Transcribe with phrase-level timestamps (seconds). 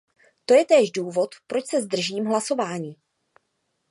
[0.45, 2.95] To je též důvod, proč se zdržím hlasování.